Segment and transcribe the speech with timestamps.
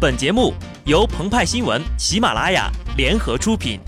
[0.00, 0.54] 本节目
[0.86, 3.78] 由澎湃新闻、喜马拉雅联合出品。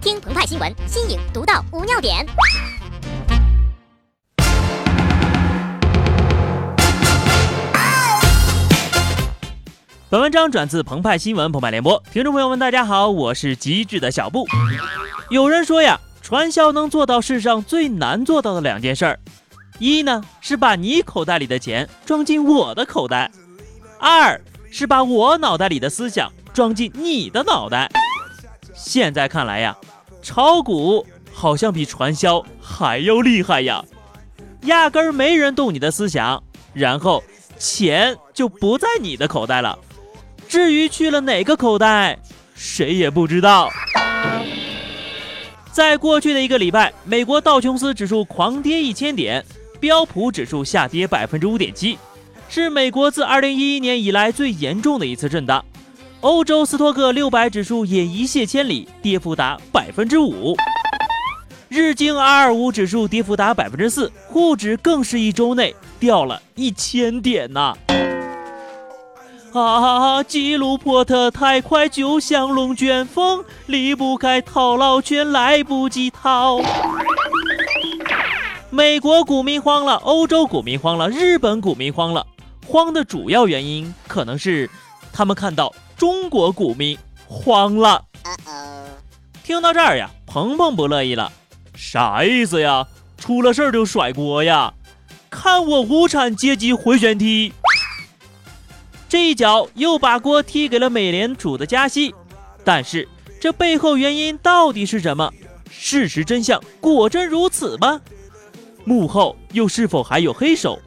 [0.00, 2.24] 听澎湃新闻，新颖独到，无尿点。
[10.08, 14.46] 本文章转自澎湃新闻《澎湃联播，听众朋友们，大家好，我是机智的小布。
[15.28, 19.18] 有人说呀，传销能做到世上最难做到的两件事儿，
[19.80, 23.28] 一呢是把你口袋里的钱装进我的口袋，
[23.98, 24.40] 二。
[24.72, 27.90] 是把我脑袋里的思想装进你的脑袋。
[28.74, 29.76] 现在看来呀，
[30.22, 33.84] 炒股好像比传销还要厉害呀，
[34.62, 37.22] 压根儿没人动你的思想，然后
[37.58, 39.78] 钱就不在你的口袋了。
[40.48, 42.18] 至于去了哪个口袋，
[42.54, 43.68] 谁也不知道。
[45.70, 49.44] 在过去的一个礼拜，美国道琼斯指数狂跌一千点，
[49.78, 51.98] 标普指数下跌百分之五点七。
[52.54, 55.64] 是美国自2011年以来最严重的一次震荡，
[56.20, 60.54] 欧洲斯托克六百指数也一泻千里，跌幅达百分之五，
[61.70, 67.74] 日经 R25 指数跌幅达百分之四，沪指更是一周内掉了一千点呐！
[69.54, 76.60] 啊，吉鲁波特太快，就像龙卷风，离不开套牢圈，来不及逃。
[78.68, 82.26] 美国股民慌了，欧洲股民慌了，日本股民慌了。
[82.72, 84.70] 慌的主要原因可能是，
[85.12, 86.96] 他们看到中国股民
[87.28, 88.02] 慌了。
[89.44, 91.30] 听到这儿呀，鹏鹏不乐意了，
[91.74, 92.88] 啥意思呀？
[93.18, 94.72] 出了事儿就甩锅呀？
[95.28, 97.52] 看我无产阶级回旋踢！
[99.06, 102.14] 这一脚又把锅踢给了美联储的加息。
[102.64, 103.06] 但是
[103.38, 105.30] 这背后原因到底是什么？
[105.70, 108.00] 事实真相果真如此吗？
[108.86, 110.80] 幕后又是否还有黑手？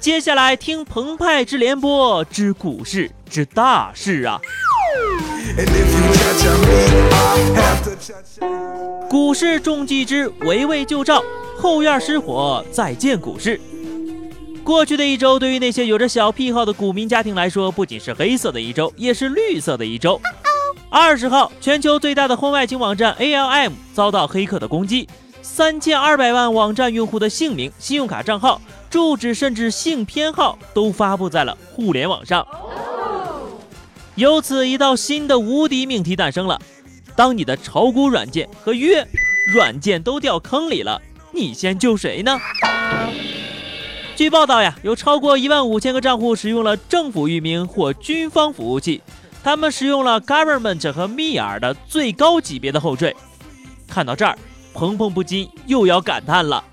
[0.00, 4.40] 接下来听澎湃之联播之股市之大事啊！
[9.10, 11.20] 股市中计之围魏救赵，
[11.58, 13.60] 后院失火再见股市。
[14.62, 20.20] 过去的一周，对于那些有着小癖好的股民家庭来说，不仅是黑色的一周，也是绿色的一周。
[20.90, 25.08] 二十号，全球最大的婚外情网站 ALM 遭到黑客的攻击，
[25.42, 28.60] 三千二百万网站用户的姓名、信用卡账号。
[28.90, 32.46] 住址甚至性偏好都发布在了互联网上，
[34.14, 36.60] 由此一道新的无敌命题诞生了：
[37.14, 39.06] 当你的炒股软件和约
[39.52, 41.00] 软件都掉坑里了，
[41.32, 42.38] 你先救谁呢？
[44.16, 49.02] 据报道呀，有超过一万五千个账户使用了政府域名或军方服务器，
[49.44, 53.14] 他们使用了 Government 和密尔的最高级别的后缀。
[53.86, 54.36] 看到这儿，
[54.72, 56.64] 鹏鹏不禁又要感叹了。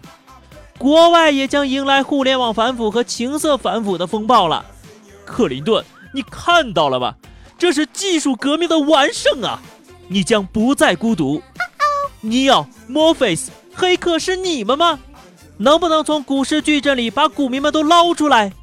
[0.86, 4.64] 国外也将迎来互联网反腐和情色反腐的风暴了，
[5.26, 7.16] 克林顿，你看到了吧？
[7.58, 9.60] 这是技术革命的完胜啊！
[10.10, 11.42] 你将不再孤独。
[12.22, 15.00] 尼奥、墨菲斯，黑客是你们吗？
[15.58, 18.54] 能不能从股市矩阵里把股民们都捞出来？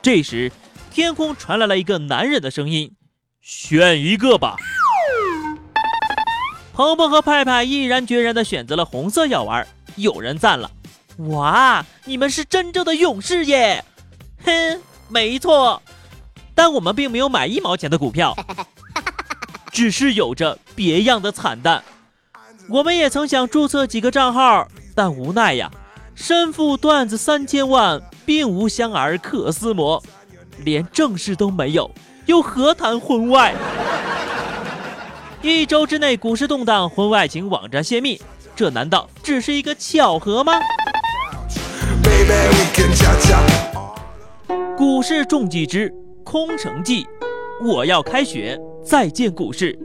[0.00, 0.52] 这时，
[0.92, 2.92] 天空传来了一个男人的声音
[3.42, 4.54] ：“选一个吧。”
[6.72, 9.66] 鹏鹏和派派毅然决然地选择了红色药丸。
[9.96, 10.70] 有人赞了。
[11.18, 13.82] 哇，你们是真正的勇士耶！
[14.44, 15.82] 哼，没错，
[16.54, 18.36] 但我们并没有买一毛钱的股票，
[19.72, 21.82] 只是有着别样的惨淡。
[22.68, 25.70] 我们也曾想注册几个账号，但无奈呀，
[26.14, 30.02] 身负段子三千万，并无香儿可撕磨，
[30.58, 31.90] 连正事都没有，
[32.26, 33.54] 又何谈婚外？
[35.40, 38.20] 一周之内股市动荡，婚外情网站泄密，
[38.54, 40.52] 这难道只是一个巧合吗？
[44.76, 45.92] 股市重计之
[46.24, 47.06] 空城计，
[47.62, 49.78] 我要开学，再见股市。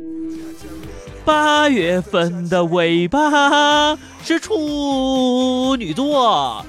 [1.24, 6.66] 八月份的尾巴是处女座，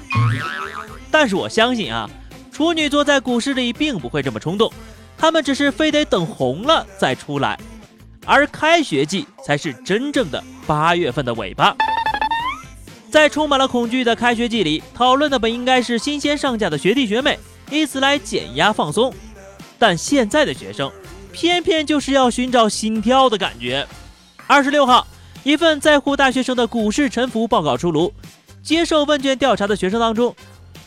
[1.09, 2.09] 但是我相信啊，
[2.51, 4.71] 处女座在股市里并不会这么冲动，
[5.17, 7.59] 他们只是非得等红了再出来，
[8.25, 11.75] 而开学季才是真正的八月份的尾巴。
[13.13, 17.37] 在充满了恐惧的开学季里，讨论的本应该是新鲜上架的学弟学妹，
[17.69, 19.13] 以此来减压放松。
[19.77, 20.91] 但现在的学生，
[21.31, 23.87] 偏偏就是要寻找心跳的感觉。
[24.47, 25.05] 二十六号，
[25.43, 28.11] 一份在乎大学生的股市沉浮报告出炉。
[28.63, 30.35] 接受问卷调查的学生当中，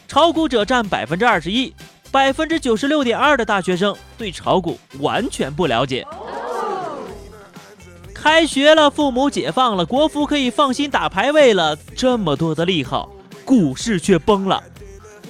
[0.08, 1.72] 炒股者占百分之二十一，
[2.10, 6.04] 百分之九十六点二的大学生对炒股完全不了解。
[8.26, 13.08] 开学了，父母解放了，国服可以放心打排位了，这么多的利好，
[13.44, 14.60] 股市却崩了。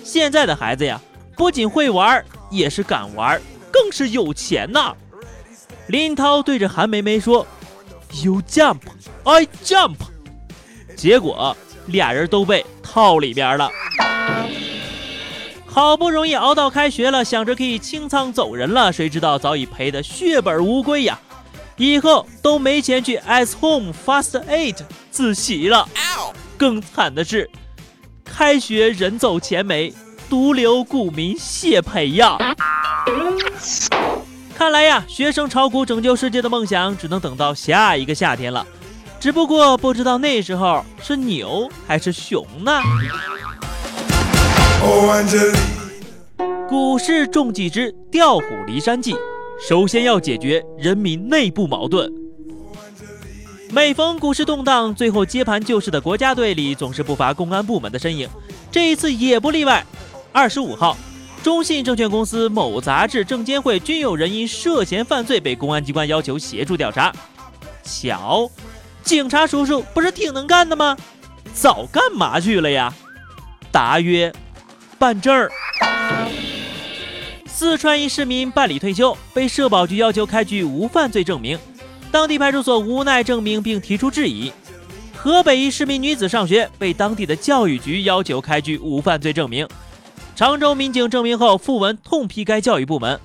[0.02, 0.98] 现在的孩子呀，
[1.36, 3.38] 不仅会玩，也是敢玩，
[3.70, 4.94] 更是有钱呐。
[5.88, 7.46] 林涛对着韩梅梅说
[8.24, 8.78] ：“You jump,
[9.24, 9.96] I jump。”
[10.96, 11.54] 结果
[11.88, 13.70] 俩人都被套里边了。
[15.66, 21.20] 好不容易熬到开学了，想着可以清仓走人了，谁知道早已赔得血本无归呀！
[21.76, 24.76] 以后都没钱去 as home fast eight
[25.10, 25.88] 自习了。
[26.56, 27.50] 更惨的是，
[28.24, 29.92] 开学人走钱没，
[30.28, 32.38] 独留股民谢赔呀！
[34.56, 38.66] 看来呀，学生炒股拯救世界的梦想只能等到下一个夏天了。
[39.20, 42.80] 只不过不知道那时候是牛还是熊呢？
[46.68, 49.14] 股市中几只调虎离山计，
[49.58, 52.12] 首先要解决人民内部矛盾。
[53.70, 58.28] 每逢股市动荡，最后接盘救市的国家队里总是不乏公安部门的身影，
[58.70, 59.84] 这一次也不例外。
[60.30, 60.96] 二十五号，
[61.42, 67.12] 中信证券公司、某杂志、证监会均有人因涉嫌犯罪被公安机关要求协助调查。
[67.82, 68.48] 瞧，
[69.02, 70.96] 警察叔叔不是挺能干的吗？
[71.54, 72.94] 早干嘛去了呀？
[73.72, 74.32] 答曰。
[74.98, 75.50] 办证儿。
[77.58, 81.58] 四川一市民办理退休，被社保局要求开具无犯罪证明，
[82.10, 84.52] 当地派出所无奈证明并提出质疑。
[85.14, 89.66] 河北一市民女子上学，被当地的教育局要求开具无犯罪证明，
[90.34, 93.18] 常州民警证明后附文痛批该教育部门。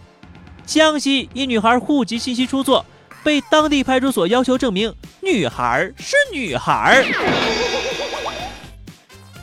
[0.65, 2.85] 江西一女孩户籍信息出错，
[3.25, 7.03] 被当地派出所要求证明女孩是女孩。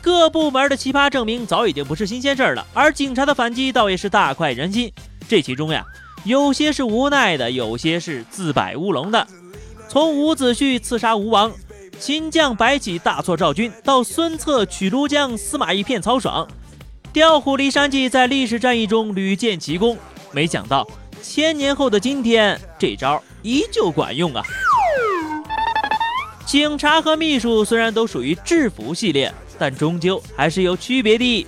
[0.01, 4.91] 各部门的奇葩证明早已经不是新鲜事儿了，而警察的反击倒也是大快人心。
[5.27, 5.85] 这其中呀，
[6.23, 9.27] 有些是无奈的，有些是自摆乌龙的。
[9.87, 11.51] 从伍子胥刺杀吴王，
[11.99, 16.47] 秦将白起大错赵军，到孙策取庐江，司马懿骗曹爽，
[17.11, 19.97] 调虎离山计在历史战役中屡建奇功。
[20.31, 20.87] 没想到
[21.21, 24.43] 千年后的今天，这招依旧管用啊！
[26.45, 29.33] 警察和秘书虽然都属于制服系列。
[29.59, 31.45] 但终究还是有区别的。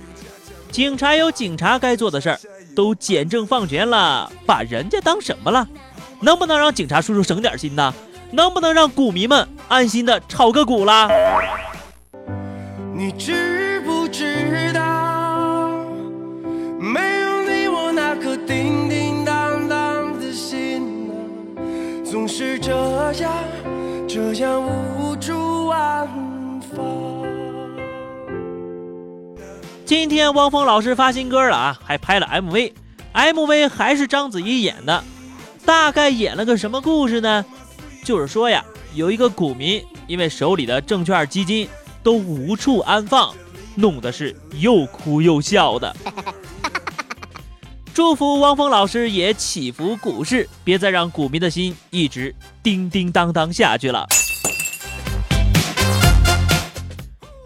[0.70, 2.38] 警察有警察该做的事儿，
[2.76, 5.66] 都简政放权了，把人家当什么了？
[6.20, 7.92] 能不能让警察叔叔省点心呢？
[8.30, 11.10] 能不能让股民们安心的炒个股啦？
[12.94, 15.68] 你知不知道，
[16.78, 21.10] 没有你我那颗叮叮当当的心，
[22.04, 22.72] 总是这
[23.20, 23.32] 样
[24.08, 26.08] 这样无处安
[26.74, 27.31] 放。
[29.84, 35.02] 今天汪峰老师发新歌了啊，还拍了 MV，MV 还是章子怡演的，
[35.66, 37.44] 大概演了个什么故事呢？
[38.04, 38.64] 就是说呀，
[38.94, 41.68] 有一个股民因为手里的证券基金
[42.02, 43.34] 都无处安放，
[43.74, 45.94] 弄得是又哭又笑的。
[47.92, 54.06] 祝福汪峰老师也祈福股市，别再让股民的心一直叮叮当当下去了。